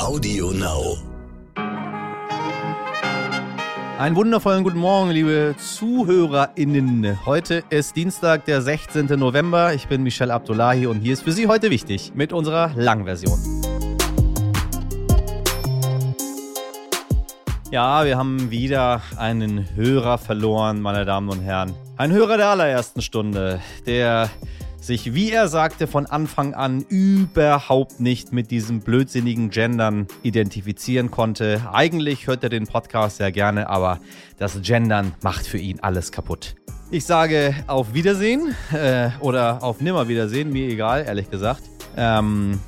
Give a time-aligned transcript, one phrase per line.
[0.00, 0.96] Audio Now.
[3.98, 7.26] Einen wundervollen guten Morgen, liebe ZuhörerInnen.
[7.26, 9.06] Heute ist Dienstag, der 16.
[9.18, 9.74] November.
[9.74, 13.38] Ich bin Michel Abdullahi und hier ist für Sie heute wichtig mit unserer Langversion.
[17.70, 21.74] Ja, wir haben wieder einen Hörer verloren, meine Damen und Herren.
[21.98, 24.30] Ein Hörer der allerersten Stunde, der
[24.80, 31.62] sich, wie er sagte, von Anfang an überhaupt nicht mit diesem blödsinnigen Gendern identifizieren konnte.
[31.72, 34.00] Eigentlich hört er den Podcast sehr gerne, aber
[34.38, 36.54] das Gendern macht für ihn alles kaputt.
[36.90, 41.62] Ich sage auf Wiedersehen äh, oder auf Nimmerwiedersehen, mir egal, ehrlich gesagt.
[41.96, 42.58] Ähm,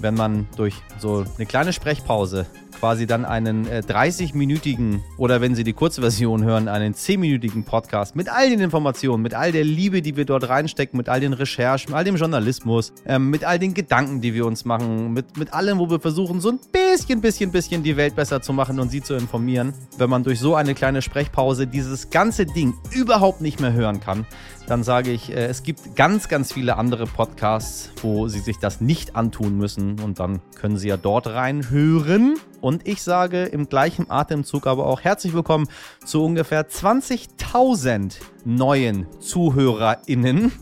[0.00, 2.46] wenn man durch so eine kleine Sprechpause
[2.80, 8.30] quasi dann einen äh, 30-minütigen oder wenn Sie die Kurzversion hören, einen 10-minütigen Podcast mit
[8.30, 11.90] all den Informationen, mit all der Liebe, die wir dort reinstecken, mit all den Recherchen,
[11.90, 15.52] mit all dem Journalismus, ähm, mit all den Gedanken, die wir uns machen, mit, mit
[15.52, 16.89] allem, wo wir versuchen, so ein bisschen,
[17.20, 19.72] bisschen, bisschen die Welt besser zu machen und Sie zu informieren.
[19.96, 24.26] Wenn man durch so eine kleine Sprechpause dieses ganze Ding überhaupt nicht mehr hören kann,
[24.66, 28.80] dann sage ich, äh, es gibt ganz, ganz viele andere Podcasts, wo Sie sich das
[28.80, 32.36] nicht antun müssen und dann können Sie ja dort reinhören.
[32.60, 35.68] Und ich sage im gleichen Atemzug aber auch herzlich willkommen
[36.04, 40.52] zu ungefähr 20.000 neuen ZuhörerInnen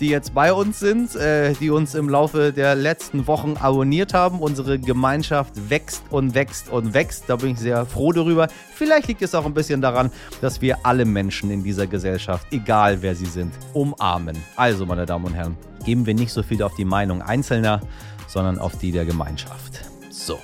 [0.00, 4.40] die jetzt bei uns sind, äh, die uns im Laufe der letzten Wochen abonniert haben.
[4.40, 7.24] Unsere Gemeinschaft wächst und wächst und wächst.
[7.28, 8.48] Da bin ich sehr froh darüber.
[8.74, 13.02] Vielleicht liegt es auch ein bisschen daran, dass wir alle Menschen in dieser Gesellschaft, egal
[13.02, 14.36] wer sie sind, umarmen.
[14.56, 17.80] Also, meine Damen und Herren, geben wir nicht so viel auf die Meinung Einzelner,
[18.26, 19.80] sondern auf die der Gemeinschaft.
[20.10, 20.38] So.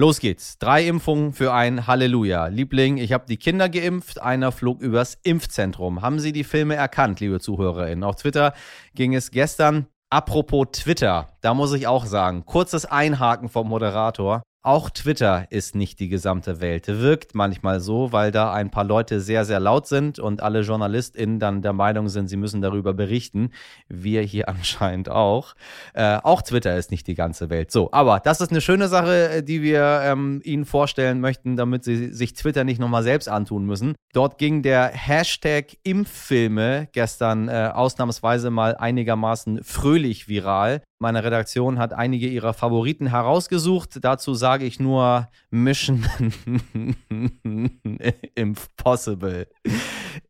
[0.00, 0.58] Los geht's.
[0.58, 2.46] Drei Impfungen für ein Halleluja.
[2.46, 6.02] Liebling, ich habe die Kinder geimpft, einer flog übers Impfzentrum.
[6.02, 8.04] Haben Sie die Filme erkannt, liebe ZuhörerInnen?
[8.04, 8.54] Auf Twitter
[8.94, 9.88] ging es gestern.
[10.08, 14.44] Apropos Twitter, da muss ich auch sagen, kurzes Einhaken vom Moderator.
[14.64, 16.88] Auch Twitter ist nicht die gesamte Welt.
[16.88, 21.38] Wirkt manchmal so, weil da ein paar Leute sehr, sehr laut sind und alle JournalistInnen
[21.38, 23.50] dann der Meinung sind, sie müssen darüber berichten.
[23.88, 25.54] Wir hier anscheinend auch.
[25.94, 27.70] Äh, auch Twitter ist nicht die ganze Welt.
[27.70, 31.84] So, aber das ist eine schöne Sache, äh, die wir ähm, Ihnen vorstellen möchten, damit
[31.84, 33.94] Sie sich Twitter nicht nochmal selbst antun müssen.
[34.12, 40.82] Dort ging der Hashtag Impffilme gestern äh, ausnahmsweise mal einigermaßen fröhlich viral.
[41.00, 44.00] Meine Redaktion hat einige ihrer Favoriten herausgesucht.
[44.00, 46.04] Dazu sage ich nur Mission
[48.34, 49.46] Impossible.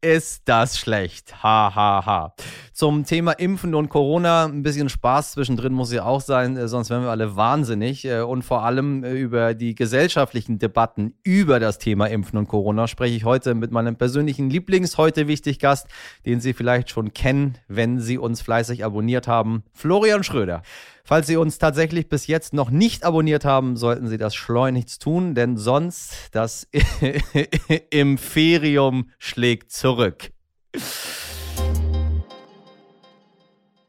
[0.02, 1.42] Ist das schlecht?
[1.42, 2.34] Ha, ha, ha.
[2.78, 6.90] Zum Thema Impfen und Corona ein bisschen Spaß zwischendrin muss ja auch sein, äh, sonst
[6.90, 8.04] wären wir alle wahnsinnig.
[8.04, 12.86] Äh, und vor allem äh, über die gesellschaftlichen Debatten über das Thema Impfen und Corona
[12.86, 15.88] spreche ich heute mit meinem persönlichen Lieblings heute wichtig Gast,
[16.24, 20.62] den Sie vielleicht schon kennen, wenn Sie uns fleißig abonniert haben, Florian Schröder.
[21.02, 25.34] Falls Sie uns tatsächlich bis jetzt noch nicht abonniert haben, sollten Sie das schleunigst tun,
[25.34, 26.68] denn sonst das
[27.90, 30.30] Imperium schlägt zurück.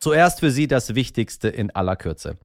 [0.02, 2.38] Zuerst für Sie das Wichtigste in aller Kürze.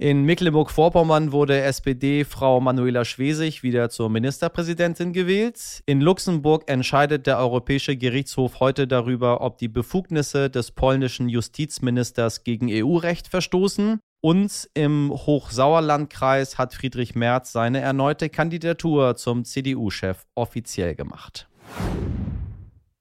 [0.00, 5.82] In Mecklenburg-Vorpommern wurde SPD-Frau Manuela Schwesig wieder zur Ministerpräsidentin gewählt.
[5.86, 12.68] In Luxemburg entscheidet der Europäische Gerichtshof heute darüber, ob die Befugnisse des polnischen Justizministers gegen
[12.70, 13.98] EU-Recht verstoßen.
[14.22, 21.48] Und im Hochsauerlandkreis hat Friedrich Merz seine erneute Kandidatur zum CDU-Chef offiziell gemacht.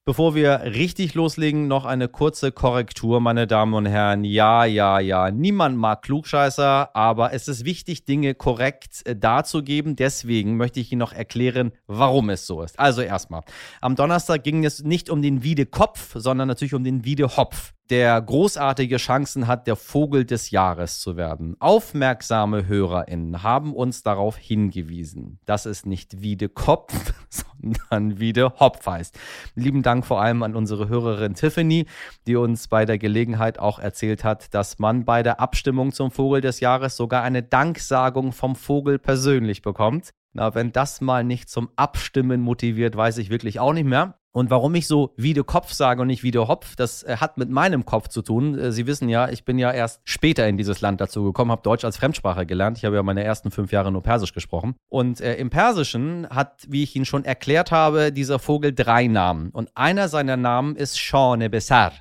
[0.09, 4.23] Bevor wir richtig loslegen, noch eine kurze Korrektur, meine Damen und Herren.
[4.23, 9.95] Ja, ja, ja, niemand mag Klugscheißer, aber es ist wichtig, Dinge korrekt äh, darzugeben.
[9.95, 12.79] Deswegen möchte ich Ihnen noch erklären, warum es so ist.
[12.79, 13.41] Also erstmal,
[13.81, 18.97] am Donnerstag ging es nicht um den Wiedekopf, sondern natürlich um den Wiedehopf der großartige
[18.97, 21.55] Chancen hat, der Vogel des Jahres zu werden.
[21.59, 26.93] Aufmerksame HörerInnen haben uns darauf hingewiesen, dass es nicht Wiede Kopf,
[27.29, 29.17] sondern Wiede Hopf heißt.
[29.55, 31.87] Lieben Dank vor allem an unsere Hörerin Tiffany,
[32.27, 36.41] die uns bei der Gelegenheit auch erzählt hat, dass man bei der Abstimmung zum Vogel
[36.41, 40.11] des Jahres sogar eine Danksagung vom Vogel persönlich bekommt.
[40.33, 44.18] Na, wenn das mal nicht zum Abstimmen motiviert, weiß ich wirklich auch nicht mehr.
[44.31, 47.17] Und warum ich so wie der Kopf sage und nicht wie der Hopf, das äh,
[47.17, 48.57] hat mit meinem Kopf zu tun.
[48.57, 51.63] Äh, Sie wissen ja, ich bin ja erst später in dieses Land dazu gekommen, habe
[51.63, 52.77] Deutsch als Fremdsprache gelernt.
[52.77, 54.75] Ich habe ja meine ersten fünf Jahre nur Persisch gesprochen.
[54.87, 59.49] Und äh, im Persischen hat, wie ich Ihnen schon erklärt habe, dieser Vogel drei Namen.
[59.49, 61.93] Und einer seiner Namen ist Shane Besar.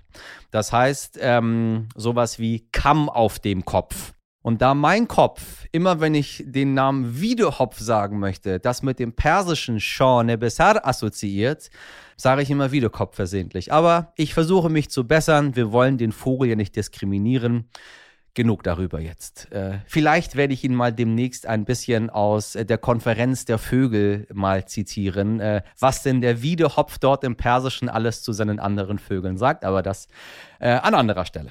[0.50, 4.12] Das heißt ähm, sowas wie Kamm auf dem Kopf.
[4.48, 9.12] Und da mein Kopf, immer wenn ich den Namen Wiedehopf sagen möchte, das mit dem
[9.12, 11.68] persischen Shane Besar assoziiert,
[12.16, 13.74] sage ich immer Wiedekopf versehentlich.
[13.74, 15.54] Aber ich versuche mich zu bessern.
[15.54, 17.68] Wir wollen den Vogel ja nicht diskriminieren.
[18.32, 19.52] Genug darüber jetzt.
[19.52, 24.26] Äh, vielleicht werde ich ihn mal demnächst ein bisschen aus äh, der Konferenz der Vögel
[24.32, 29.36] mal zitieren, äh, was denn der Wiedehopf dort im Persischen alles zu seinen anderen Vögeln
[29.36, 30.08] sagt, aber das
[30.58, 31.50] an anderer Stelle.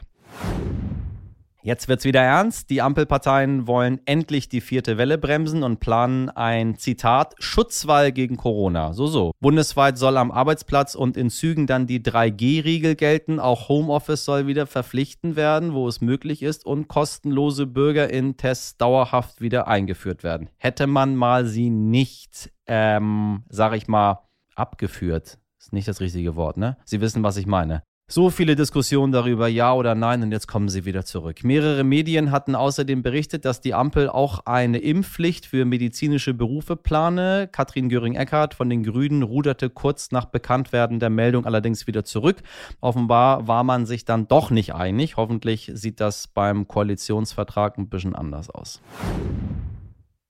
[1.68, 2.70] Jetzt wird's wieder ernst.
[2.70, 8.94] Die Ampelparteien wollen endlich die vierte Welle bremsen und planen ein Zitat Schutzwall gegen Corona.
[8.94, 9.34] So so.
[9.42, 13.42] Bundesweit soll am Arbeitsplatz und in Zügen dann die 3G-Riegel gelten.
[13.42, 19.68] Auch Homeoffice soll wieder verpflichtend werden, wo es möglich ist und kostenlose Bürgerin-Tests dauerhaft wieder
[19.68, 20.50] eingeführt werden.
[20.56, 24.22] Hätte man mal sie nicht, ähm, sag ich mal,
[24.56, 25.38] abgeführt.
[25.60, 26.78] Ist nicht das richtige Wort, ne?
[26.86, 27.84] Sie wissen, was ich meine.
[28.10, 31.44] So viele Diskussionen darüber, ja oder nein, und jetzt kommen sie wieder zurück.
[31.44, 37.50] Mehrere Medien hatten außerdem berichtet, dass die Ampel auch eine Impfpflicht für medizinische Berufe plane.
[37.52, 42.38] Katrin Göring-Eckardt von den Grünen ruderte kurz nach Bekanntwerden der Meldung allerdings wieder zurück.
[42.80, 45.18] Offenbar war man sich dann doch nicht einig.
[45.18, 48.80] Hoffentlich sieht das beim Koalitionsvertrag ein bisschen anders aus.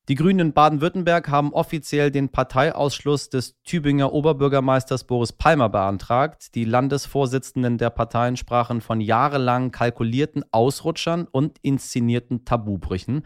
[0.10, 6.56] Die Grünen in Baden-Württemberg haben offiziell den Parteiausschluss des Tübinger Oberbürgermeisters Boris Palmer beantragt.
[6.56, 13.24] Die Landesvorsitzenden der Parteien sprachen von jahrelang kalkulierten Ausrutschern und inszenierten Tabubrüchen.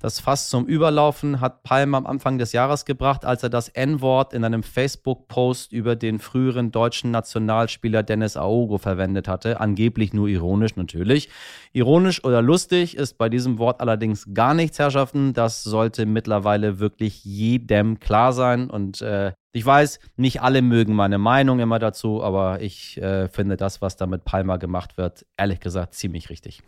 [0.00, 4.32] Das Fass zum Überlaufen hat Palmer am Anfang des Jahres gebracht, als er das N-Wort
[4.32, 9.60] in einem Facebook-Post über den früheren deutschen Nationalspieler Dennis Aogo verwendet hatte.
[9.60, 11.28] Angeblich nur ironisch natürlich.
[11.72, 15.32] Ironisch oder lustig ist bei diesem Wort allerdings gar nichts, Herrschaften.
[15.32, 18.70] Das sollte mit mittlerweile wirklich jedem klar sein.
[18.70, 23.58] Und äh, ich weiß, nicht alle mögen meine Meinung immer dazu, aber ich äh, finde
[23.58, 26.62] das, was da mit Palma gemacht wird, ehrlich gesagt ziemlich richtig.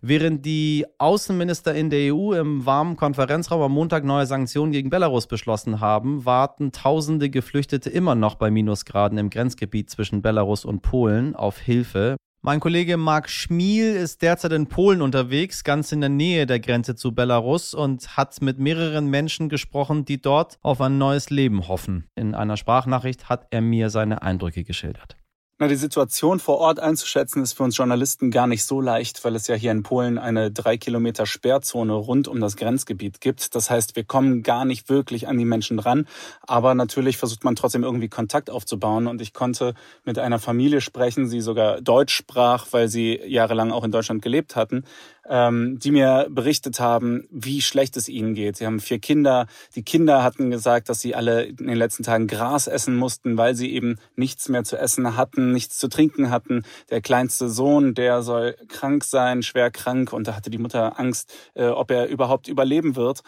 [0.00, 5.26] Während die Außenminister in der EU im warmen Konferenzraum am Montag neue Sanktionen gegen Belarus
[5.26, 11.34] beschlossen haben, warten tausende Geflüchtete immer noch bei Minusgraden im Grenzgebiet zwischen Belarus und Polen
[11.34, 12.16] auf Hilfe.
[12.42, 16.94] Mein Kollege Marc Schmiel ist derzeit in Polen unterwegs, ganz in der Nähe der Grenze
[16.94, 22.06] zu Belarus und hat mit mehreren Menschen gesprochen, die dort auf ein neues Leben hoffen.
[22.14, 25.19] In einer Sprachnachricht hat er mir seine Eindrücke geschildert.
[25.62, 29.36] Na, die Situation vor Ort einzuschätzen ist für uns Journalisten gar nicht so leicht, weil
[29.36, 33.54] es ja hier in Polen eine drei Kilometer Sperrzone rund um das Grenzgebiet gibt.
[33.54, 36.08] Das heißt, wir kommen gar nicht wirklich an die Menschen dran.
[36.46, 39.06] Aber natürlich versucht man trotzdem irgendwie Kontakt aufzubauen.
[39.06, 39.74] Und ich konnte
[40.06, 44.56] mit einer Familie sprechen, die sogar Deutsch sprach, weil sie jahrelang auch in Deutschland gelebt
[44.56, 44.84] hatten
[45.28, 48.56] ähm, die mir berichtet haben, wie schlecht es ihnen geht.
[48.56, 49.46] Sie haben vier Kinder.
[49.74, 53.54] Die Kinder hatten gesagt, dass sie alle in den letzten Tagen Gras essen mussten, weil
[53.54, 56.62] sie eben nichts mehr zu essen hatten, nichts zu trinken hatten.
[56.90, 61.32] Der kleinste Sohn, der soll krank sein, schwer krank, und da hatte die Mutter Angst,
[61.54, 63.20] äh, ob er überhaupt überleben wird.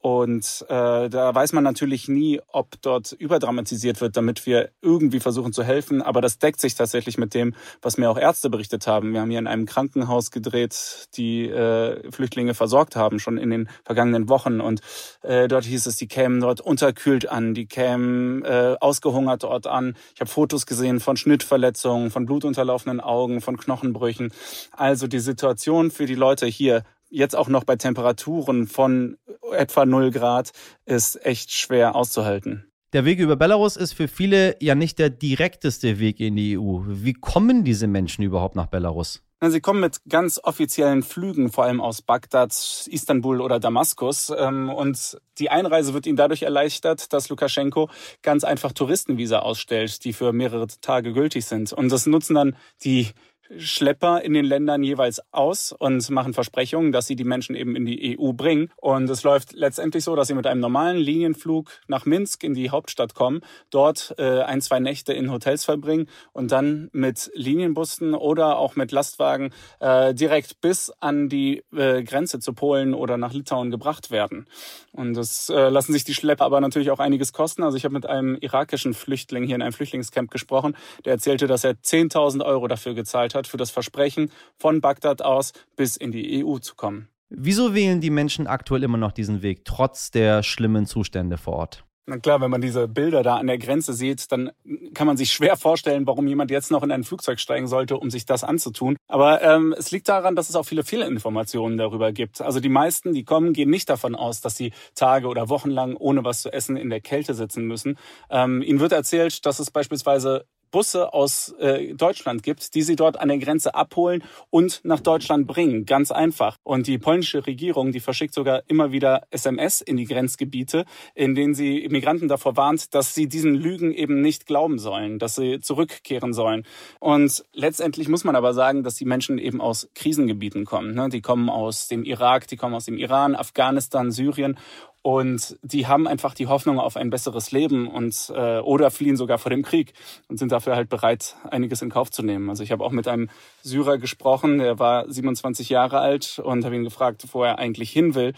[0.00, 5.52] Und äh, da weiß man natürlich nie, ob dort überdramatisiert wird, damit wir irgendwie versuchen
[5.52, 6.02] zu helfen.
[6.02, 9.12] Aber das deckt sich tatsächlich mit dem, was mir auch Ärzte berichtet haben.
[9.12, 13.68] Wir haben hier in einem Krankenhaus gedreht, die äh, Flüchtlinge versorgt haben, schon in den
[13.84, 14.60] vergangenen Wochen.
[14.60, 14.82] Und
[15.22, 19.96] äh, dort hieß es, die kämen dort unterkühlt an, die kämen äh, ausgehungert dort an.
[20.14, 24.32] Ich habe Fotos gesehen von Schnittverletzungen, von blutunterlaufenden Augen, von Knochenbrüchen.
[24.70, 29.16] Also die Situation für die Leute hier jetzt auch noch bei Temperaturen von
[29.52, 30.50] etwa 0 Grad
[30.84, 32.70] ist echt schwer auszuhalten.
[32.94, 36.80] Der Weg über Belarus ist für viele ja nicht der direkteste Weg in die EU.
[36.86, 39.22] Wie kommen diese Menschen überhaupt nach Belarus?
[39.40, 42.50] Sie kommen mit ganz offiziellen Flügen, vor allem aus Bagdad,
[42.90, 44.32] Istanbul oder Damaskus.
[44.36, 47.88] Ähm, und die Einreise wird ihnen dadurch erleichtert, dass Lukaschenko
[48.22, 51.72] ganz einfach Touristenvisa ausstellt, die für mehrere Tage gültig sind.
[51.72, 53.08] Und das nutzen dann die
[53.56, 57.86] Schlepper in den Ländern jeweils aus und machen Versprechungen, dass sie die Menschen eben in
[57.86, 58.70] die EU bringen.
[58.76, 62.70] Und es läuft letztendlich so, dass sie mit einem normalen Linienflug nach Minsk in die
[62.70, 63.40] Hauptstadt kommen,
[63.70, 68.92] dort äh, ein, zwei Nächte in Hotels verbringen und dann mit Linienbussen oder auch mit
[68.92, 69.50] Lastwagen
[69.80, 74.46] äh, direkt bis an die äh, Grenze zu Polen oder nach Litauen gebracht werden.
[74.92, 77.62] Und das äh, lassen sich die Schlepper aber natürlich auch einiges kosten.
[77.62, 81.64] Also ich habe mit einem irakischen Flüchtling hier in einem Flüchtlingscamp gesprochen, der erzählte, dass
[81.64, 86.12] er 10.000 Euro dafür gezahlt hat, hat für das Versprechen, von Bagdad aus bis in
[86.12, 87.08] die EU zu kommen.
[87.30, 91.84] Wieso wählen die Menschen aktuell immer noch diesen Weg, trotz der schlimmen Zustände vor Ort?
[92.08, 94.50] Na klar, wenn man diese Bilder da an der Grenze sieht, dann
[94.94, 98.08] kann man sich schwer vorstellen, warum jemand jetzt noch in ein Flugzeug steigen sollte, um
[98.08, 98.96] sich das anzutun.
[99.08, 102.40] Aber ähm, es liegt daran, dass es auch viele Fehlinformationen darüber gibt.
[102.40, 105.96] Also die meisten, die kommen, gehen nicht davon aus, dass sie Tage oder Wochen lang
[105.96, 107.98] ohne was zu essen in der Kälte sitzen müssen.
[108.30, 113.18] Ähm, ihnen wird erzählt, dass es beispielsweise Busse aus äh, Deutschland gibt, die sie dort
[113.18, 115.86] an der Grenze abholen und nach Deutschland bringen.
[115.86, 116.56] Ganz einfach.
[116.62, 120.84] Und die polnische Regierung, die verschickt sogar immer wieder SMS in die Grenzgebiete,
[121.14, 125.34] in denen sie Immigranten davor warnt, dass sie diesen Lügen eben nicht glauben sollen, dass
[125.34, 126.64] sie zurückkehren sollen.
[127.00, 130.94] Und letztendlich muss man aber sagen, dass die Menschen eben aus Krisengebieten kommen.
[130.94, 131.08] Ne?
[131.08, 134.58] Die kommen aus dem Irak, die kommen aus dem Iran, Afghanistan, Syrien.
[135.02, 139.38] Und die haben einfach die Hoffnung auf ein besseres Leben und äh, oder fliehen sogar
[139.38, 139.92] vor dem Krieg
[140.28, 142.50] und sind dafür halt bereit, einiges in Kauf zu nehmen.
[142.50, 143.30] Also ich habe auch mit einem
[143.62, 148.14] Syrer gesprochen, der war 27 Jahre alt und habe ihn gefragt, wo er eigentlich hin
[148.14, 148.34] will.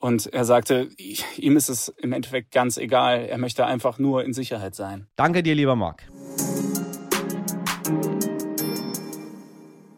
[0.00, 0.88] Und er sagte,
[1.36, 3.26] ihm ist es im Endeffekt ganz egal.
[3.26, 5.06] Er möchte einfach nur in Sicherheit sein.
[5.16, 6.04] Danke dir, lieber Marc.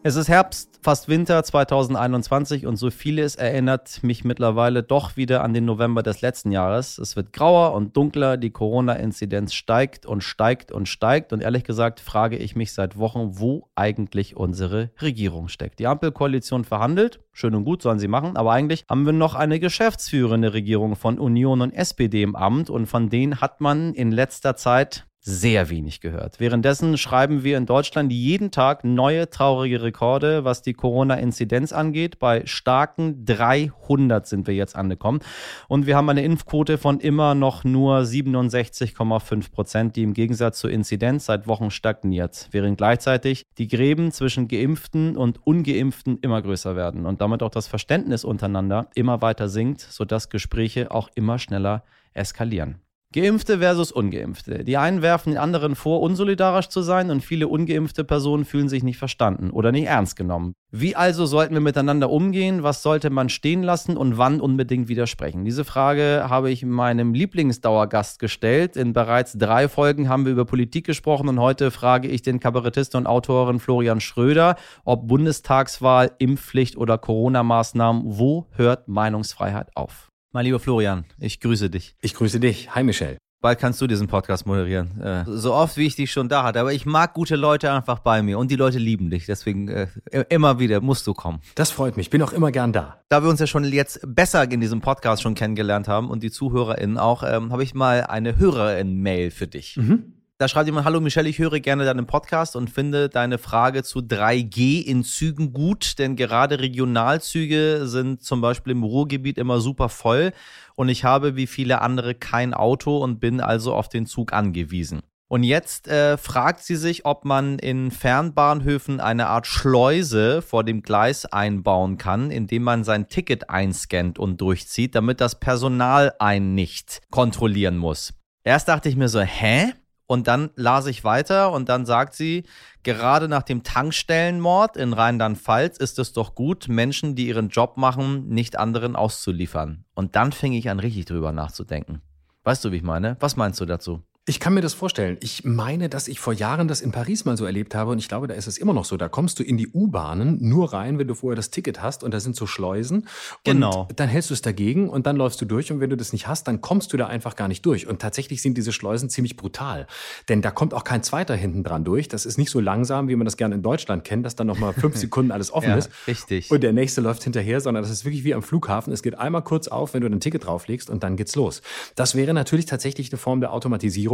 [0.03, 5.53] Es ist Herbst, fast Winter 2021 und so vieles erinnert mich mittlerweile doch wieder an
[5.53, 6.97] den November des letzten Jahres.
[6.97, 11.99] Es wird grauer und dunkler, die Corona-Inzidenz steigt und steigt und steigt und ehrlich gesagt
[11.99, 15.77] frage ich mich seit Wochen, wo eigentlich unsere Regierung steckt.
[15.77, 19.59] Die Ampelkoalition verhandelt, schön und gut sollen sie machen, aber eigentlich haben wir noch eine
[19.59, 24.55] geschäftsführende Regierung von Union und SPD im Amt und von denen hat man in letzter
[24.55, 26.39] Zeit sehr wenig gehört.
[26.39, 32.17] Währenddessen schreiben wir in Deutschland jeden Tag neue traurige Rekorde, was die Corona-Inzidenz angeht.
[32.17, 35.19] Bei starken 300 sind wir jetzt angekommen.
[35.67, 40.71] Und wir haben eine Impfquote von immer noch nur 67,5 Prozent, die im Gegensatz zur
[40.71, 47.05] Inzidenz seit Wochen stagniert, während gleichzeitig die Gräben zwischen Geimpften und Ungeimpften immer größer werden
[47.05, 52.81] und damit auch das Verständnis untereinander immer weiter sinkt, sodass Gespräche auch immer schneller eskalieren.
[53.13, 54.63] Geimpfte versus Ungeimpfte.
[54.63, 58.83] Die einen werfen den anderen vor, unsolidarisch zu sein und viele ungeimpfte Personen fühlen sich
[58.83, 60.53] nicht verstanden oder nicht ernst genommen.
[60.71, 62.63] Wie also sollten wir miteinander umgehen?
[62.63, 65.43] Was sollte man stehen lassen und wann unbedingt widersprechen?
[65.43, 68.77] Diese Frage habe ich meinem Lieblingsdauergast gestellt.
[68.77, 72.99] In bereits drei Folgen haben wir über Politik gesprochen und heute frage ich den Kabarettisten
[72.99, 80.10] und Autoren Florian Schröder, ob Bundestagswahl, Impfpflicht oder Corona-Maßnahmen, wo hört Meinungsfreiheit auf?
[80.33, 81.93] Mein lieber Florian, ich grüße dich.
[81.99, 82.73] Ich grüße dich.
[82.73, 83.17] Hi, Michelle.
[83.41, 85.01] Bald kannst du diesen Podcast moderieren.
[85.01, 86.61] Äh, so oft, wie ich dich schon da hatte.
[86.61, 89.25] Aber ich mag gute Leute einfach bei mir und die Leute lieben dich.
[89.25, 89.87] Deswegen äh,
[90.29, 91.41] immer wieder musst du kommen.
[91.55, 92.05] Das freut mich.
[92.05, 93.03] Ich bin auch immer gern da.
[93.09, 96.31] Da wir uns ja schon jetzt besser in diesem Podcast schon kennengelernt haben und die
[96.31, 99.75] ZuhörerInnen auch, ähm, habe ich mal eine Hörerin-Mail für dich.
[99.75, 100.20] Mhm.
[100.41, 103.99] Da schreibt jemand, hallo Michelle, ich höre gerne deinen Podcast und finde deine Frage zu
[103.99, 110.31] 3G in Zügen gut, denn gerade Regionalzüge sind zum Beispiel im Ruhrgebiet immer super voll
[110.73, 115.01] und ich habe wie viele andere kein Auto und bin also auf den Zug angewiesen.
[115.27, 120.81] Und jetzt äh, fragt sie sich, ob man in Fernbahnhöfen eine Art Schleuse vor dem
[120.81, 127.01] Gleis einbauen kann, indem man sein Ticket einscannt und durchzieht, damit das Personal einen nicht
[127.11, 128.15] kontrollieren muss.
[128.43, 129.73] Erst dachte ich mir so, hä?
[130.11, 132.43] Und dann las ich weiter und dann sagt sie,
[132.83, 138.27] gerade nach dem Tankstellenmord in Rheinland-Pfalz ist es doch gut, Menschen, die ihren Job machen,
[138.27, 139.85] nicht anderen auszuliefern.
[139.95, 142.01] Und dann fing ich an, richtig drüber nachzudenken.
[142.43, 143.15] Weißt du, wie ich meine?
[143.21, 144.03] Was meinst du dazu?
[144.27, 145.17] Ich kann mir das vorstellen.
[145.21, 148.07] Ich meine, dass ich vor Jahren das in Paris mal so erlebt habe und ich
[148.07, 148.95] glaube, da ist es immer noch so.
[148.95, 152.13] Da kommst du in die U-Bahnen nur rein, wenn du vorher das Ticket hast und
[152.13, 153.07] da sind so Schleusen.
[153.43, 153.87] Genau.
[153.89, 156.13] Und dann hältst du es dagegen und dann läufst du durch und wenn du das
[156.13, 157.87] nicht hast, dann kommst du da einfach gar nicht durch.
[157.87, 159.87] Und tatsächlich sind diese Schleusen ziemlich brutal,
[160.29, 162.07] denn da kommt auch kein zweiter hinten dran durch.
[162.07, 164.59] Das ist nicht so langsam, wie man das gerne in Deutschland kennt, dass dann noch
[164.59, 165.89] mal fünf Sekunden alles offen ja, ist.
[166.05, 166.51] Richtig.
[166.51, 168.93] Und der nächste läuft hinterher, sondern das ist wirklich wie am Flughafen.
[168.93, 171.63] Es geht einmal kurz auf, wenn du dein Ticket drauflegst und dann geht's los.
[171.95, 174.10] Das wäre natürlich tatsächlich eine Form der Automatisierung,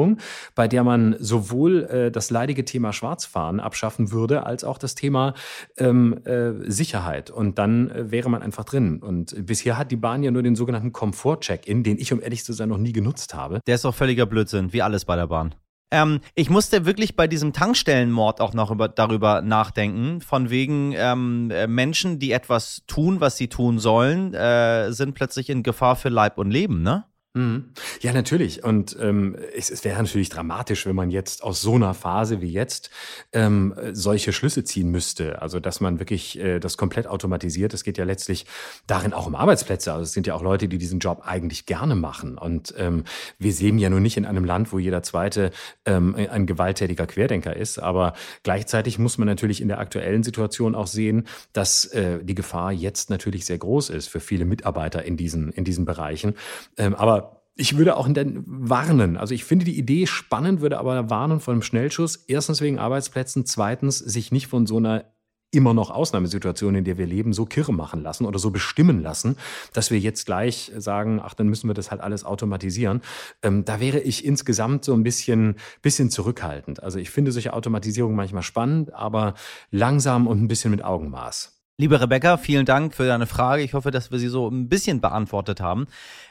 [0.56, 4.94] bei der der man sowohl äh, das leidige Thema Schwarzfahren abschaffen würde, als auch das
[4.94, 5.34] Thema
[5.76, 7.32] ähm, äh, Sicherheit.
[7.32, 9.00] Und dann äh, wäre man einfach drin.
[9.00, 12.54] Und bisher hat die Bahn ja nur den sogenannten Komfort-Check-In, den ich, um ehrlich zu
[12.54, 13.60] sein, noch nie genutzt habe.
[13.66, 15.56] Der ist doch völliger Blödsinn, wie alles bei der Bahn.
[15.90, 21.50] Ähm, ich musste wirklich bei diesem Tankstellenmord auch noch über, darüber nachdenken, von wegen ähm,
[21.50, 26.10] äh, Menschen, die etwas tun, was sie tun sollen, äh, sind plötzlich in Gefahr für
[26.10, 27.06] Leib und Leben, ne?
[27.38, 27.66] Mhm.
[28.02, 28.64] Ja, natürlich.
[28.64, 32.52] Und ähm, es, es wäre natürlich dramatisch, wenn man jetzt aus so einer Phase wie
[32.52, 32.90] jetzt
[33.32, 35.40] ähm, solche Schlüsse ziehen müsste.
[35.40, 37.76] Also, dass man wirklich äh, das komplett automatisiert.
[37.76, 38.48] Es geht ja letztlich
[38.88, 39.94] darin auch um Arbeitsplätze.
[39.94, 42.40] Also, es sind ja auch Leute, die diesen Job eigentlich gerne machen.
[42.40, 43.04] Und ähm,
[43.38, 45.52] wir sehen ja nun nicht in einem Land, wo jeder Zweite
[45.86, 47.78] ähm, ein gewalttätiger Querdenker ist.
[47.78, 52.72] Aber gleichzeitig muss man natürlich in der aktuellen Situation auch sehen, dass äh, die Gefahr
[52.72, 56.34] jetzt natürlich sehr groß ist für viele Mitarbeiter in diesen, in diesen Bereichen.
[56.78, 57.27] Ähm, aber
[57.58, 59.18] ich würde auch warnen.
[59.18, 62.16] Also ich finde die Idee spannend, würde aber warnen vor einem Schnellschuss.
[62.28, 65.06] Erstens wegen Arbeitsplätzen, zweitens sich nicht von so einer
[65.52, 69.38] immer noch Ausnahmesituation, in der wir leben, so kirre machen lassen oder so bestimmen lassen,
[69.74, 73.02] dass wir jetzt gleich sagen, ach, dann müssen wir das halt alles automatisieren.
[73.42, 76.84] Ähm, da wäre ich insgesamt so ein bisschen, bisschen zurückhaltend.
[76.84, 79.36] Also ich finde solche Automatisierung manchmal spannend, aber
[79.72, 81.57] langsam und ein bisschen mit Augenmaß.
[81.80, 83.62] Liebe Rebecca, vielen Dank für deine Frage.
[83.62, 85.86] Ich hoffe, dass wir sie so ein bisschen beantwortet haben.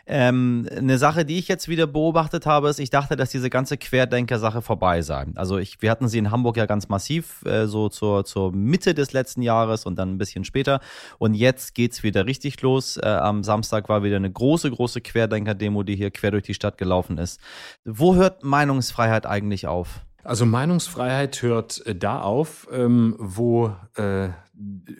[0.04, 3.76] Ähm, eine Sache, die ich jetzt wieder beobachtet habe, ist, ich dachte, dass diese ganze
[3.76, 5.26] Querdenker-Sache vorbei sei.
[5.36, 8.92] Also ich, wir hatten sie in Hamburg ja ganz massiv, äh, so zur, zur Mitte
[8.92, 10.80] des letzten Jahres und dann ein bisschen später.
[11.18, 12.96] Und jetzt geht's wieder richtig los.
[12.96, 16.76] Äh, am Samstag war wieder eine große, große Querdenker-Demo, die hier quer durch die Stadt
[16.76, 17.40] gelaufen ist.
[17.84, 20.00] Wo hört Meinungsfreiheit eigentlich auf?
[20.26, 24.30] Also Meinungsfreiheit hört äh, da auf, ähm, wo äh,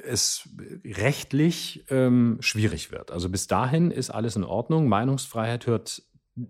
[0.05, 0.49] es
[0.85, 3.11] rechtlich ähm, schwierig wird.
[3.11, 4.89] Also bis dahin ist alles in Ordnung.
[4.89, 6.03] Meinungsfreiheit hört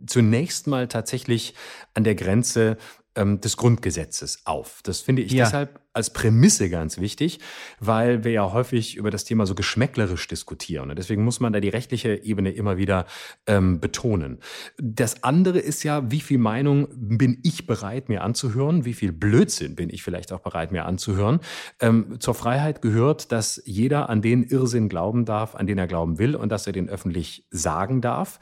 [0.07, 1.55] zunächst mal tatsächlich
[1.95, 2.77] an der Grenze
[3.17, 4.81] ähm, des Grundgesetzes auf.
[4.85, 5.45] Das finde ich ja.
[5.45, 7.41] deshalb als Prämisse ganz wichtig,
[7.81, 10.91] weil wir ja häufig über das Thema so geschmäcklerisch diskutieren.
[10.91, 13.07] Und deswegen muss man da die rechtliche Ebene immer wieder
[13.47, 14.39] ähm, betonen.
[14.77, 18.85] Das andere ist ja, wie viel Meinung bin ich bereit, mir anzuhören?
[18.85, 21.41] Wie viel Blödsinn bin ich vielleicht auch bereit, mir anzuhören?
[21.81, 26.19] Ähm, zur Freiheit gehört, dass jeder an den Irrsinn glauben darf, an den er glauben
[26.19, 28.39] will und dass er den öffentlich sagen darf.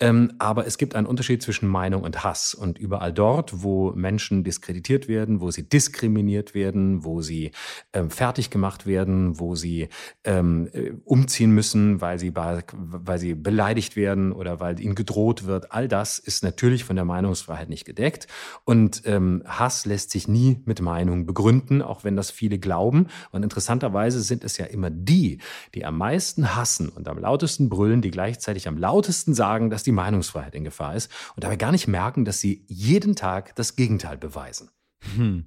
[0.00, 2.52] Ähm, aber es gibt einen Unterschied zwischen Meinung und Hass.
[2.52, 7.50] Und überall dort, wo Menschen diskreditiert werden, wo sie diskriminiert werden, wo sie
[7.92, 9.88] ähm, fertig gemacht werden, wo sie
[10.24, 15.72] ähm, äh, umziehen müssen, weil sie, weil sie beleidigt werden oder weil ihnen gedroht wird.
[15.72, 18.26] All das ist natürlich von der Meinungsfreiheit nicht gedeckt.
[18.64, 23.08] Und ähm, Hass lässt sich nie mit Meinung begründen, auch wenn das viele glauben.
[23.32, 25.38] Und interessanterweise sind es ja immer die,
[25.74, 29.92] die am meisten hassen und am lautesten brüllen, die gleichzeitig am lautesten sagen, dass die
[29.92, 34.05] Meinungsfreiheit in Gefahr ist und dabei gar nicht merken, dass sie jeden Tag das Gegenteil
[34.14, 34.70] beweisen.
[35.16, 35.44] Hm.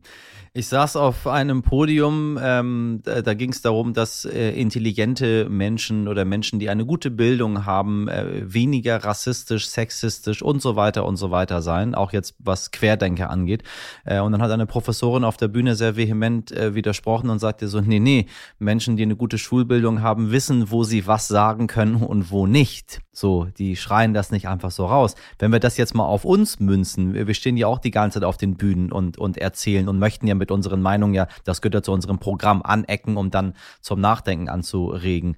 [0.52, 6.08] Ich saß auf einem Podium, ähm, da, da ging es darum, dass äh, intelligente Menschen
[6.08, 11.18] oder Menschen, die eine gute Bildung haben, äh, weniger rassistisch, sexistisch und so weiter und
[11.18, 13.62] so weiter sein, auch jetzt was Querdenker angeht.
[14.06, 17.68] Äh, und dann hat eine Professorin auf der Bühne sehr vehement äh, widersprochen und sagte
[17.68, 18.26] so, nee, nee,
[18.58, 23.02] Menschen, die eine gute Schulbildung haben, wissen, wo sie was sagen können und wo nicht.
[23.12, 25.14] So, die schreien das nicht einfach so raus.
[25.38, 28.26] Wenn wir das jetzt mal auf uns münzen, wir stehen ja auch die ganze Zeit
[28.26, 31.74] auf den Bühnen und, und erzählen und möchten ja mit unseren Meinungen ja, das gehört
[31.74, 35.36] ja zu unserem Programm anecken, um dann zum Nachdenken anzuregen.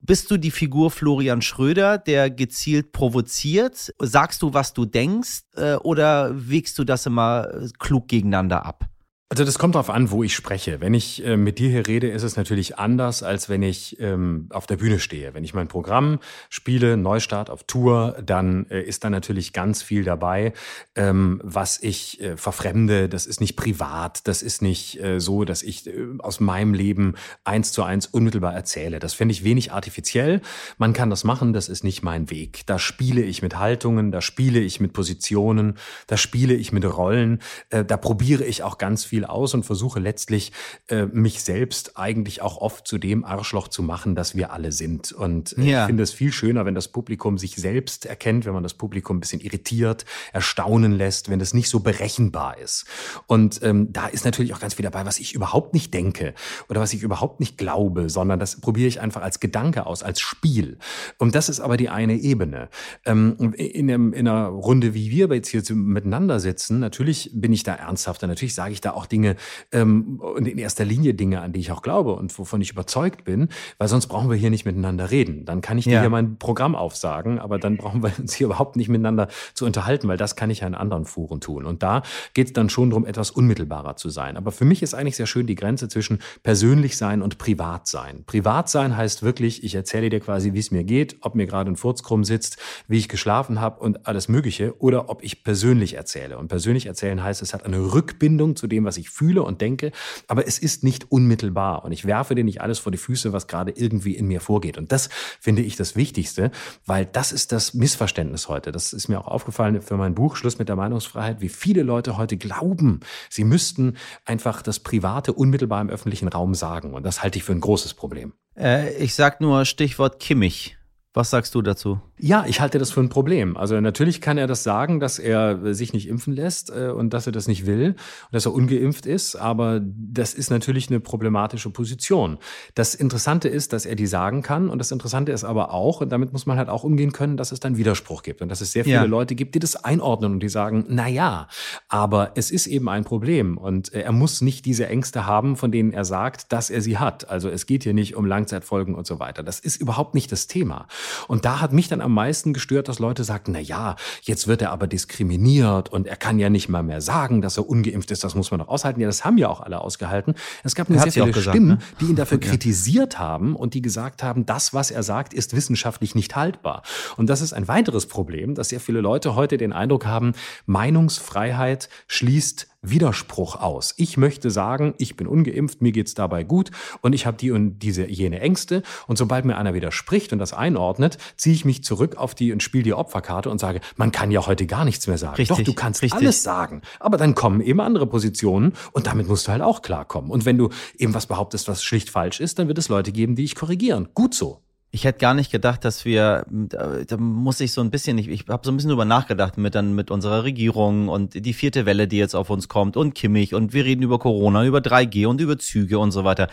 [0.00, 3.92] Bist du die Figur Florian Schröder, der gezielt provoziert?
[3.98, 7.48] Sagst du, was du denkst, äh, oder wägst du das immer
[7.80, 8.88] klug gegeneinander ab?
[9.30, 10.80] Also das kommt darauf an, wo ich spreche.
[10.80, 14.46] Wenn ich äh, mit dir hier rede, ist es natürlich anders, als wenn ich ähm,
[14.48, 15.34] auf der Bühne stehe.
[15.34, 20.02] Wenn ich mein Programm spiele, Neustart auf Tour, dann äh, ist da natürlich ganz viel
[20.02, 20.54] dabei,
[20.94, 23.10] ähm, was ich äh, verfremde.
[23.10, 27.14] Das ist nicht privat, das ist nicht äh, so, dass ich äh, aus meinem Leben
[27.44, 28.98] eins zu eins unmittelbar erzähle.
[28.98, 30.40] Das finde ich wenig artifiziell.
[30.78, 32.62] Man kann das machen, das ist nicht mein Weg.
[32.64, 37.40] Da spiele ich mit Haltungen, da spiele ich mit Positionen, da spiele ich mit Rollen,
[37.68, 40.52] äh, da probiere ich auch ganz viel viel aus und versuche letztlich
[40.88, 45.10] äh, mich selbst eigentlich auch oft zu dem Arschloch zu machen, das wir alle sind.
[45.10, 45.82] Und äh, ja.
[45.82, 49.16] ich finde es viel schöner, wenn das Publikum sich selbst erkennt, wenn man das Publikum
[49.16, 52.86] ein bisschen irritiert, erstaunen lässt, wenn es nicht so berechenbar ist.
[53.26, 56.32] Und ähm, da ist natürlich auch ganz viel dabei, was ich überhaupt nicht denke
[56.68, 60.20] oder was ich überhaupt nicht glaube, sondern das probiere ich einfach als Gedanke aus, als
[60.20, 60.78] Spiel.
[61.18, 62.68] Und das ist aber die eine Ebene.
[63.04, 67.64] Ähm, in, einem, in einer Runde, wie wir jetzt hier miteinander sitzen, natürlich bin ich
[67.64, 69.36] da ernsthafter, natürlich sage ich da auch Dinge
[69.72, 73.24] ähm, und in erster Linie Dinge, an die ich auch glaube und wovon ich überzeugt
[73.24, 75.44] bin, weil sonst brauchen wir hier nicht miteinander reden.
[75.44, 76.00] Dann kann ich dir ja.
[76.00, 80.08] hier mein Programm aufsagen, aber dann brauchen wir uns hier überhaupt nicht miteinander zu unterhalten,
[80.08, 81.64] weil das kann ich ja in anderen Foren tun.
[81.64, 82.02] Und da
[82.34, 84.36] geht es dann schon darum, etwas unmittelbarer zu sein.
[84.36, 88.24] Aber für mich ist eigentlich sehr schön die Grenze zwischen persönlich sein und privat sein.
[88.26, 91.70] Privat sein heißt wirklich, ich erzähle dir quasi, wie es mir geht, ob mir gerade
[91.70, 95.94] ein Furz krumm sitzt, wie ich geschlafen habe und alles Mögliche, oder ob ich persönlich
[95.94, 96.38] erzähle.
[96.38, 99.92] Und persönlich erzählen heißt, es hat eine Rückbindung zu dem, was ich fühle und denke,
[100.26, 103.46] aber es ist nicht unmittelbar und ich werfe dir nicht alles vor die Füße, was
[103.46, 104.78] gerade irgendwie in mir vorgeht.
[104.78, 105.08] Und das
[105.40, 106.50] finde ich das Wichtigste,
[106.86, 108.72] weil das ist das Missverständnis heute.
[108.72, 112.16] Das ist mir auch aufgefallen für mein Buch Schluss mit der Meinungsfreiheit, wie viele Leute
[112.16, 116.94] heute glauben, sie müssten einfach das Private unmittelbar im öffentlichen Raum sagen.
[116.94, 118.32] Und das halte ich für ein großes Problem.
[118.56, 120.77] Äh, ich sag nur Stichwort Kimmich
[121.18, 122.00] Was sagst du dazu?
[122.20, 123.56] Ja, ich halte das für ein Problem.
[123.56, 127.26] Also natürlich kann er das sagen, dass er sich nicht impfen lässt äh, und dass
[127.26, 127.96] er das nicht will und
[128.30, 132.38] dass er ungeimpft ist, aber das ist natürlich eine problematische Position.
[132.76, 136.10] Das Interessante ist, dass er die sagen kann und das Interessante ist aber auch, und
[136.10, 138.70] damit muss man halt auch umgehen können, dass es dann Widerspruch gibt und dass es
[138.70, 139.02] sehr viele ja.
[139.02, 141.48] Leute gibt, die das einordnen und die sagen, na ja,
[141.88, 145.92] aber es ist eben ein Problem und er muss nicht diese Ängste haben, von denen
[145.92, 147.28] er sagt, dass er sie hat.
[147.28, 149.42] Also es geht hier nicht um Langzeitfolgen und so weiter.
[149.42, 150.86] Das ist überhaupt nicht das Thema.
[151.26, 154.62] Und da hat mich dann am meisten gestört, dass Leute sagten, na ja, jetzt wird
[154.62, 158.24] er aber diskriminiert und er kann ja nicht mal mehr sagen, dass er ungeimpft ist.
[158.24, 159.00] Das muss man doch aushalten.
[159.00, 160.34] Ja, das haben ja auch alle ausgehalten.
[160.64, 161.78] Es gab sehr viele gesagt, Stimmen, ne?
[162.00, 162.48] die ihn dafür ja.
[162.48, 166.82] kritisiert haben und die gesagt haben, das, was er sagt, ist wissenschaftlich nicht haltbar.
[167.16, 170.32] Und das ist ein weiteres Problem, dass sehr viele Leute heute den Eindruck haben,
[170.66, 173.94] Meinungsfreiheit schließt Widerspruch aus.
[173.96, 177.80] Ich möchte sagen, ich bin ungeimpft, mir geht's dabei gut und ich habe die und
[177.80, 178.82] diese jene Ängste.
[179.06, 182.62] Und sobald mir einer widerspricht und das einordnet, ziehe ich mich zurück auf die und
[182.62, 185.36] spiele die Opferkarte und sage, man kann ja heute gar nichts mehr sagen.
[185.36, 186.20] Richtig, Doch, du kannst richtig.
[186.20, 186.82] alles sagen.
[187.00, 190.30] Aber dann kommen eben andere Positionen und damit musst du halt auch klarkommen.
[190.30, 193.34] Und wenn du eben was behauptest, was schlicht falsch ist, dann wird es Leute geben,
[193.34, 194.08] die dich korrigieren.
[194.14, 194.62] Gut so.
[194.90, 198.46] Ich hätte gar nicht gedacht, dass wir, da muss ich so ein bisschen, ich, ich
[198.48, 202.08] habe so ein bisschen drüber nachgedacht mit dann mit unserer Regierung und die vierte Welle,
[202.08, 205.40] die jetzt auf uns kommt und Kimmich und wir reden über Corona, über 3G und
[205.42, 206.48] über Züge und so weiter.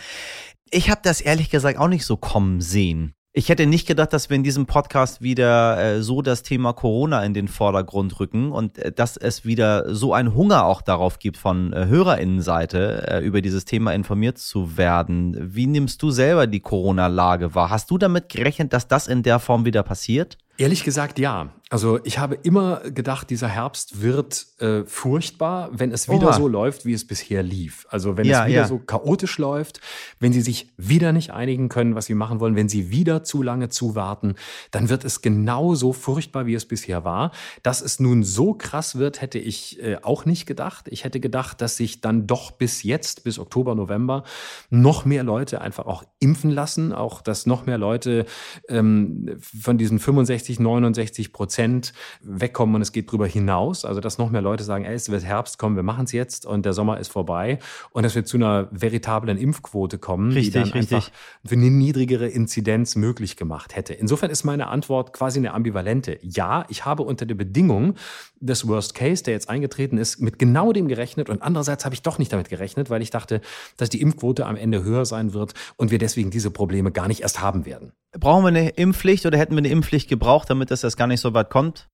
[0.70, 3.16] Ich habe das ehrlich gesagt auch nicht so kommen sehen.
[3.38, 7.22] Ich hätte nicht gedacht, dass wir in diesem Podcast wieder äh, so das Thema Corona
[7.26, 11.36] in den Vordergrund rücken und äh, dass es wieder so einen Hunger auch darauf gibt,
[11.36, 15.36] von äh, Hörerinnenseite äh, über dieses Thema informiert zu werden.
[15.54, 17.72] Wie nimmst du selber die Corona-Lage wahr?
[17.72, 20.38] Hast du damit gerechnet, dass das in der Form wieder passiert?
[20.58, 21.50] Ehrlich gesagt, ja.
[21.72, 26.34] Also ich habe immer gedacht, dieser Herbst wird äh, furchtbar, wenn es wieder Oha.
[26.34, 27.88] so läuft, wie es bisher lief.
[27.90, 28.68] Also wenn ja, es wieder ja.
[28.68, 29.82] so chaotisch läuft,
[30.20, 33.42] wenn sie sich wieder nicht einigen können, was sie machen wollen, wenn sie wieder zu
[33.42, 34.36] lange zuwarten,
[34.70, 37.32] dann wird es genauso furchtbar, wie es bisher war.
[37.64, 40.86] Dass es nun so krass wird, hätte ich äh, auch nicht gedacht.
[40.90, 44.24] Ich hätte gedacht, dass sich dann doch bis jetzt, bis Oktober, November,
[44.70, 48.26] noch mehr Leute einfach auch impfen lassen, auch dass noch mehr Leute
[48.70, 53.86] ähm, von diesen 65, 69 Prozent Prozent wegkommen und es geht darüber hinaus.
[53.86, 56.46] Also, dass noch mehr Leute sagen, ey, es wird Herbst, komm, wir machen es jetzt
[56.46, 57.60] und der Sommer ist vorbei.
[57.92, 60.96] Und dass wir zu einer veritablen Impfquote kommen, richtig, die dann richtig.
[60.96, 61.12] einfach
[61.46, 63.94] für eine niedrigere Inzidenz möglich gemacht hätte.
[63.94, 66.20] Insofern ist meine Antwort quasi eine ambivalente.
[66.22, 67.96] Ja, ich habe unter der Bedingung
[68.46, 72.02] des Worst Case, der jetzt eingetreten ist, mit genau dem gerechnet und andererseits habe ich
[72.02, 73.42] doch nicht damit gerechnet, weil ich dachte,
[73.78, 77.22] dass die Impfquote am Ende höher sein wird und wir deswegen diese Probleme gar nicht
[77.22, 77.92] erst haben werden.
[78.18, 81.22] Brauchen wir eine Impfpflicht oder hätten wir eine Impfpflicht gebraucht, damit das erst gar nicht
[81.22, 81.90] so weit kommt?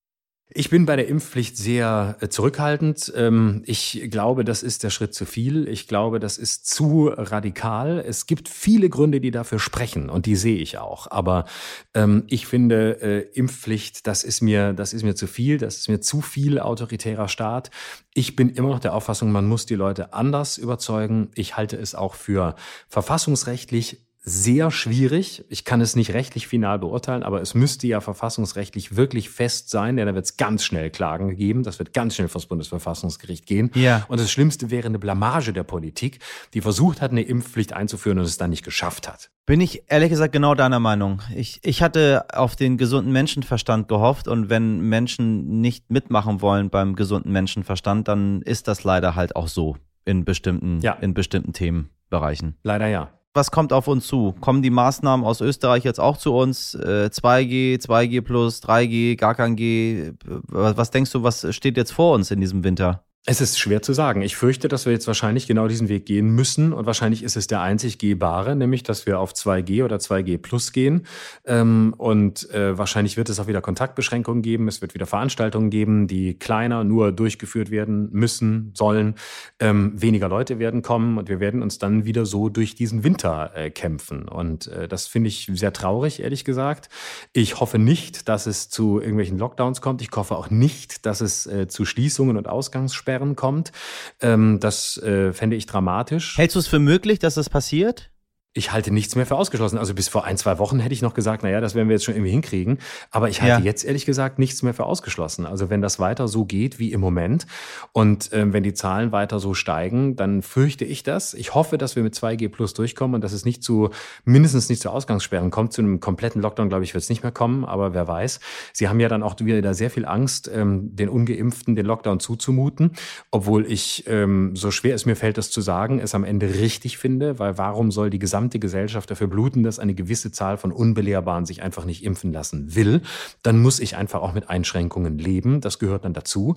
[0.54, 3.10] Ich bin bei der Impfpflicht sehr äh, zurückhaltend.
[3.16, 5.66] Ähm, ich glaube, das ist der Schritt zu viel.
[5.66, 8.04] Ich glaube, das ist zu radikal.
[8.06, 11.10] Es gibt viele Gründe, die dafür sprechen und die sehe ich auch.
[11.10, 11.46] Aber
[11.94, 15.56] ähm, ich finde, äh, Impfpflicht, das ist mir, das ist mir zu viel.
[15.56, 17.70] Das ist mir zu viel autoritärer Staat.
[18.12, 21.30] Ich bin immer noch der Auffassung, man muss die Leute anders überzeugen.
[21.34, 22.56] Ich halte es auch für
[22.88, 25.44] verfassungsrechtlich sehr schwierig.
[25.48, 29.96] Ich kann es nicht rechtlich final beurteilen, aber es müsste ja verfassungsrechtlich wirklich fest sein,
[29.96, 31.64] denn da wird es ganz schnell Klagen geben.
[31.64, 33.72] Das wird ganz schnell vor das Bundesverfassungsgericht gehen.
[33.74, 34.04] Ja.
[34.08, 36.20] Und das Schlimmste wäre eine Blamage der Politik,
[36.54, 39.30] die versucht hat, eine Impfpflicht einzuführen und es dann nicht geschafft hat.
[39.44, 41.20] Bin ich ehrlich gesagt genau deiner Meinung.
[41.34, 46.94] Ich, ich hatte auf den gesunden Menschenverstand gehofft und wenn Menschen nicht mitmachen wollen beim
[46.94, 50.92] gesunden Menschenverstand, dann ist das leider halt auch so in bestimmten, ja.
[50.92, 52.56] in bestimmten Themenbereichen.
[52.62, 54.34] Leider ja was kommt auf uns zu?
[54.40, 56.74] Kommen die Maßnahmen aus Österreich jetzt auch zu uns?
[56.74, 60.12] Äh, 2G, 2G plus, 3G, gar kein G.
[60.24, 63.04] Was denkst du, was steht jetzt vor uns in diesem Winter?
[63.24, 64.20] Es ist schwer zu sagen.
[64.22, 67.46] Ich fürchte, dass wir jetzt wahrscheinlich genau diesen Weg gehen müssen und wahrscheinlich ist es
[67.46, 71.06] der einzig gehbare, nämlich dass wir auf 2G oder 2G plus gehen.
[71.44, 74.66] Ähm, und äh, wahrscheinlich wird es auch wieder Kontaktbeschränkungen geben.
[74.66, 79.14] Es wird wieder Veranstaltungen geben, die kleiner nur durchgeführt werden müssen, sollen.
[79.60, 83.52] Ähm, weniger Leute werden kommen und wir werden uns dann wieder so durch diesen Winter
[83.54, 84.26] äh, kämpfen.
[84.26, 86.88] Und äh, das finde ich sehr traurig, ehrlich gesagt.
[87.32, 90.02] Ich hoffe nicht, dass es zu irgendwelchen Lockdowns kommt.
[90.02, 93.72] Ich hoffe auch nicht, dass es zu Schließungen und Ausgangssperren Ausgangssperren kommt.
[94.20, 96.38] Ähm, das äh, fände ich dramatisch.
[96.38, 98.11] Hältst du es für möglich, dass das passiert?
[98.54, 99.78] Ich halte nichts mehr für ausgeschlossen.
[99.78, 102.04] Also bis vor ein, zwei Wochen hätte ich noch gesagt, naja, das werden wir jetzt
[102.04, 102.78] schon irgendwie hinkriegen.
[103.10, 103.64] Aber ich halte ja.
[103.64, 105.46] jetzt ehrlich gesagt nichts mehr für ausgeschlossen.
[105.46, 107.46] Also wenn das weiter so geht wie im Moment
[107.92, 111.32] und ähm, wenn die Zahlen weiter so steigen, dann fürchte ich das.
[111.32, 113.88] Ich hoffe, dass wir mit 2G Plus durchkommen und dass es nicht zu,
[114.24, 115.72] mindestens nicht zu Ausgangssperren kommt.
[115.72, 118.38] Zu einem kompletten Lockdown, glaube ich, wird es nicht mehr kommen, aber wer weiß.
[118.74, 122.20] Sie haben ja dann auch wieder da sehr viel Angst, ähm, den Ungeimpften den Lockdown
[122.20, 122.92] zuzumuten,
[123.30, 126.98] obwohl ich, ähm, so schwer es mir fällt, das zu sagen, es am Ende richtig
[126.98, 130.72] finde, weil warum soll die gesamte gesamte Gesellschaft dafür bluten, dass eine gewisse Zahl von
[130.72, 133.02] Unbelehrbaren sich einfach nicht impfen lassen will,
[133.42, 135.60] dann muss ich einfach auch mit Einschränkungen leben.
[135.60, 136.56] Das gehört dann dazu.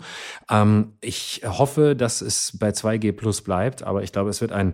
[0.50, 4.74] Ähm, ich hoffe, dass es bei 2G plus bleibt, aber ich glaube, es wird ein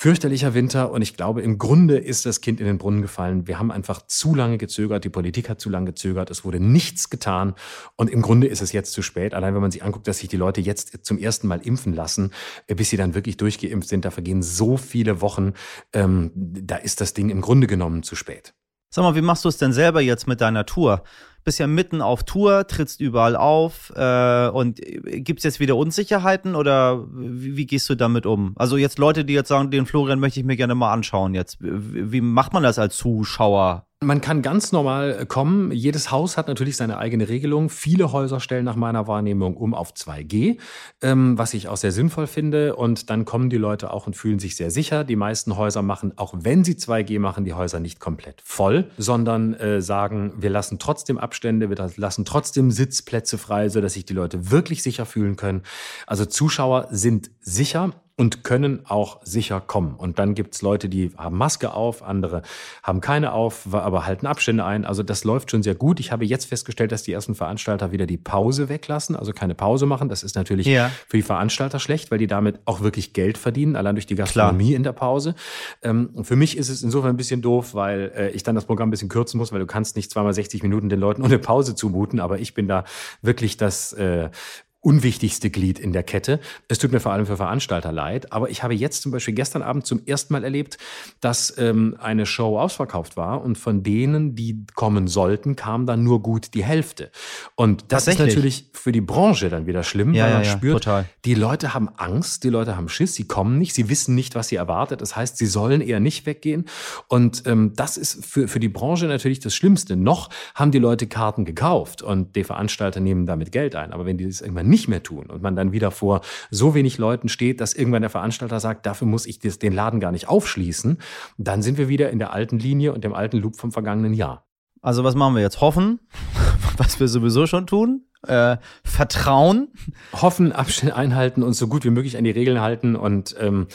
[0.00, 3.48] fürchterlicher Winter und ich glaube, im Grunde ist das Kind in den Brunnen gefallen.
[3.48, 7.10] Wir haben einfach zu lange gezögert, die Politik hat zu lange gezögert, es wurde nichts
[7.10, 7.54] getan
[7.96, 9.34] und im Grunde ist es jetzt zu spät.
[9.34, 12.30] Allein wenn man sich anguckt, dass sich die Leute jetzt zum ersten Mal impfen lassen,
[12.68, 15.54] äh, bis sie dann wirklich durchgeimpft sind, da vergehen so viele Wochen,
[15.92, 18.54] ähm, da ist das Ding im Grunde genommen zu spät.
[18.90, 21.02] Sag mal, wie machst du es denn selber jetzt mit deiner Tour?
[21.48, 26.54] Bist ja mitten auf Tour, trittst überall auf äh, und gibt es jetzt wieder Unsicherheiten
[26.54, 28.52] oder wie, wie, gehst du damit um?
[28.56, 31.56] Also jetzt Leute, die jetzt sagen, den Florian möchte ich mir gerne mal anschauen jetzt.
[31.60, 33.87] Wie, wie macht man das als Zuschauer?
[34.00, 35.72] Man kann ganz normal äh, kommen.
[35.72, 37.68] Jedes Haus hat natürlich seine eigene Regelung.
[37.68, 40.58] Viele Häuser stellen nach meiner Wahrnehmung um auf 2G,
[41.02, 42.76] ähm, was ich auch sehr sinnvoll finde.
[42.76, 45.02] Und dann kommen die Leute auch und fühlen sich sehr sicher.
[45.02, 49.54] Die meisten Häuser machen, auch wenn sie 2G machen, die Häuser nicht komplett voll, sondern
[49.54, 54.52] äh, sagen, wir lassen trotzdem Abstände, wir lassen trotzdem Sitzplätze frei, sodass sich die Leute
[54.52, 55.62] wirklich sicher fühlen können.
[56.06, 59.94] Also Zuschauer sind sicher und können auch sicher kommen.
[59.94, 62.42] Und dann gibt's Leute, die haben Maske auf, andere
[62.82, 64.84] haben keine auf, aber halten Abstände ein.
[64.84, 66.00] Also das läuft schon sehr gut.
[66.00, 69.86] Ich habe jetzt festgestellt, dass die ersten Veranstalter wieder die Pause weglassen, also keine Pause
[69.86, 70.08] machen.
[70.08, 70.90] Das ist natürlich ja.
[71.06, 74.70] für die Veranstalter schlecht, weil die damit auch wirklich Geld verdienen, allein durch die Gastronomie
[74.70, 74.76] Klar.
[74.76, 75.36] in der Pause.
[75.82, 78.88] Ähm, für mich ist es insofern ein bisschen doof, weil äh, ich dann das Programm
[78.88, 81.76] ein bisschen kürzen muss, weil du kannst nicht zweimal 60 Minuten den Leuten ohne Pause
[81.76, 82.18] zumuten.
[82.18, 82.82] Aber ich bin da
[83.22, 84.30] wirklich das äh,
[84.80, 86.38] unwichtigste Glied in der Kette.
[86.68, 89.62] Es tut mir vor allem für Veranstalter leid, aber ich habe jetzt zum Beispiel gestern
[89.62, 90.78] Abend zum ersten Mal erlebt,
[91.20, 96.22] dass ähm, eine Show ausverkauft war und von denen, die kommen sollten, kam dann nur
[96.22, 97.10] gut die Hälfte.
[97.56, 100.84] Und das ist natürlich für die Branche dann wieder schlimm, ja, weil man ja, spürt,
[100.84, 101.06] total.
[101.24, 104.48] die Leute haben Angst, die Leute haben Schiss, sie kommen nicht, sie wissen nicht, was
[104.48, 105.00] sie erwartet.
[105.00, 106.66] Das heißt, sie sollen eher nicht weggehen.
[107.08, 109.96] Und ähm, das ist für, für die Branche natürlich das Schlimmste.
[109.96, 113.92] Noch haben die Leute Karten gekauft und die Veranstalter nehmen damit Geld ein.
[113.92, 116.98] Aber wenn die das irgendwann nicht mehr tun und man dann wieder vor so wenig
[116.98, 120.98] Leuten steht, dass irgendwann der Veranstalter sagt, dafür muss ich den Laden gar nicht aufschließen,
[121.36, 124.46] dann sind wir wieder in der alten Linie und dem alten Loop vom vergangenen Jahr.
[124.80, 125.60] Also was machen wir jetzt?
[125.60, 126.00] Hoffen,
[126.76, 128.04] was wir sowieso schon tun.
[128.26, 129.68] Äh, Vertrauen.
[130.12, 133.68] Hoffen, Abstände einhalten und so gut wie möglich an die Regeln halten und ähm,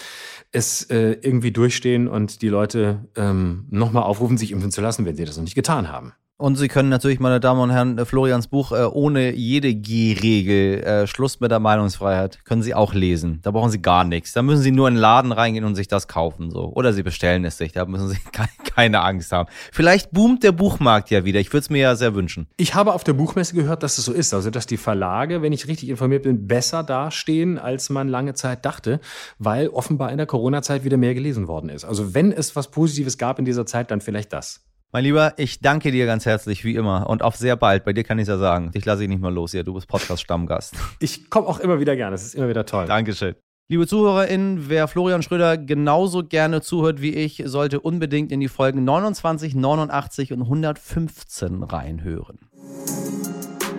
[0.52, 5.16] es äh, irgendwie durchstehen und die Leute ähm, nochmal aufrufen, sich impfen zu lassen, wenn
[5.16, 6.14] sie das noch nicht getan haben.
[6.38, 10.84] Und Sie können natürlich, meine Damen und Herren, äh, Florians Buch äh, ohne jede G-Regel,
[10.84, 13.40] äh, Schluss mit der Meinungsfreiheit, können Sie auch lesen.
[13.44, 14.34] Da brauchen Sie gar nichts.
[14.34, 16.50] Da müssen Sie nur in den Laden reingehen und sich das kaufen.
[16.50, 16.74] so.
[16.74, 17.72] Oder Sie bestellen es sich.
[17.72, 18.18] Da müssen Sie
[18.64, 19.48] keine Angst haben.
[19.72, 21.40] Vielleicht boomt der Buchmarkt ja wieder.
[21.40, 22.48] Ich würde es mir ja sehr wünschen.
[22.58, 24.34] Ich habe auf der Buchmesse gehört, dass es so ist.
[24.34, 28.66] Also, dass die Verlage, wenn ich richtig informiert bin, besser dastehen, als man lange Zeit
[28.66, 29.00] dachte,
[29.38, 31.86] weil offenbar in der Corona-Zeit wieder mehr gelesen worden ist.
[31.86, 34.62] Also, wenn es was Positives gab in dieser Zeit, dann vielleicht das.
[34.96, 37.10] Mein Lieber, ich danke dir ganz herzlich, wie immer.
[37.10, 37.84] Und auf sehr bald.
[37.84, 38.70] Bei dir kann ich ja sagen.
[38.70, 39.64] Dich lasse ich nicht mehr los hier.
[39.64, 40.76] Du bist Podcast-Stammgast.
[41.00, 42.14] Ich komme auch immer wieder gerne.
[42.14, 42.86] Es ist immer wieder toll.
[42.86, 43.34] Dankeschön.
[43.70, 48.84] Liebe ZuhörerInnen, wer Florian Schröder genauso gerne zuhört wie ich, sollte unbedingt in die Folgen
[48.84, 52.38] 29, 89 und 115 reinhören.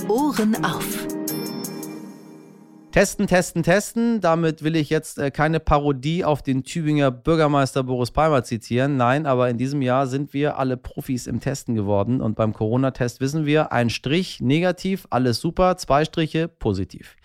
[0.09, 1.14] Ohren auf.
[2.95, 4.21] Testen, testen, testen.
[4.21, 8.97] Damit will ich jetzt äh, keine Parodie auf den Tübinger Bürgermeister Boris Palmer zitieren.
[8.97, 12.21] Nein, aber in diesem Jahr sind wir alle Profis im Testen geworden.
[12.21, 17.17] Und beim Corona-Test wissen wir, ein Strich negativ, alles super, zwei Striche positiv.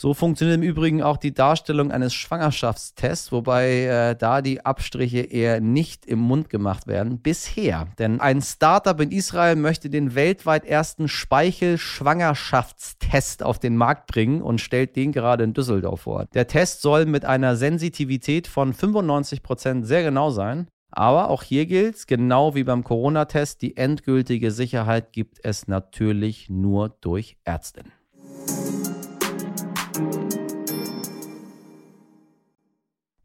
[0.00, 5.60] So funktioniert im Übrigen auch die Darstellung eines Schwangerschaftstests, wobei äh, da die Abstriche eher
[5.60, 7.18] nicht im Mund gemacht werden.
[7.18, 7.88] Bisher.
[7.98, 14.60] Denn ein Startup in Israel möchte den weltweit ersten Speichel-Schwangerschaftstest auf den Markt bringen und
[14.60, 16.26] stellt den gerade in Düsseldorf vor.
[16.32, 20.68] Der Test soll mit einer Sensitivität von 95 Prozent sehr genau sein.
[20.92, 26.90] Aber auch hier gilt, genau wie beim Corona-Test, die endgültige Sicherheit gibt es natürlich nur
[27.00, 27.90] durch Ärztinnen.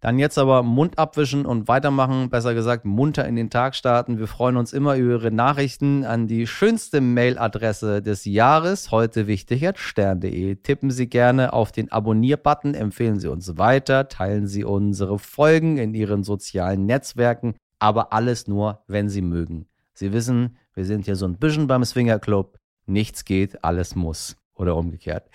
[0.04, 4.20] Dann jetzt aber Mund abwischen und weitermachen, besser gesagt munter in den Tag starten.
[4.20, 9.66] Wir freuen uns immer über Ihre Nachrichten an die schönste Mailadresse des Jahres, heute wichtig
[9.66, 10.56] at stern.de.
[10.56, 15.94] Tippen Sie gerne auf den Abonnier-Button, empfehlen Sie uns weiter, teilen Sie unsere Folgen in
[15.94, 19.68] Ihren sozialen Netzwerken, aber alles nur, wenn Sie mögen.
[19.94, 22.58] Sie wissen, wir sind hier so ein bisschen beim Swinger Club.
[22.86, 24.36] Nichts geht, alles muss.
[24.56, 25.30] Oder umgekehrt.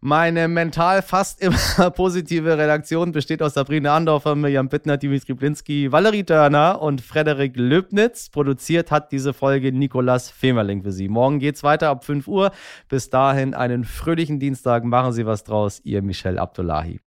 [0.00, 6.22] Meine mental fast immer positive Redaktion besteht aus Sabrina Andorfer, Mirjam Bittner, Dimitri Blinski, Valerie
[6.22, 8.28] Dörner und Frederik Löbnitz.
[8.28, 11.08] Produziert hat diese Folge Nikolas Femerling für Sie.
[11.08, 12.52] Morgen geht's weiter ab 5 Uhr.
[12.88, 14.84] Bis dahin einen fröhlichen Dienstag.
[14.84, 15.80] Machen Sie was draus.
[15.82, 17.00] Ihr Michel Abdullahi.